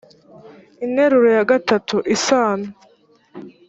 [0.85, 1.43] interuro ya
[1.73, 2.67] iii isano